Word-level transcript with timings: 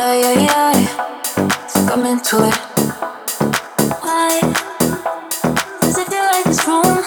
yeah, 0.00 0.32
yeah, 0.32 0.72
yeah. 0.72 1.66
So 1.66 1.86
come 1.86 2.06
into 2.06 2.36
it. 2.48 2.54
Why 4.00 4.40
does 5.82 5.98
it 5.98 6.08
feel 6.08 6.24
like 6.24 6.44
this 6.44 6.66
room 6.66 6.98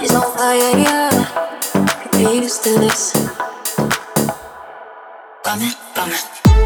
is 0.00 0.14
on 0.14 0.36
fire? 0.36 0.72
Yeah, 0.78 1.10
get 2.12 2.34
used 2.34 2.62
to 2.64 2.78
this. 2.78 3.12
Coming, 5.44 5.72
coming. 5.94 6.63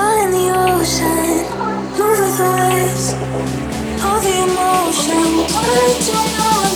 All 0.00 0.30
the 0.32 0.46
ocean, 0.56 1.44
perfect 2.02 2.38
the 2.38 2.44
lives 2.44 3.12
of 4.04 4.22
the 4.24 4.34
emotions. 4.44 5.52
Wanted 5.52 6.00
to 6.06 6.12
know 6.12 6.69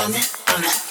dame, 0.00 0.18
dame. 0.46 0.89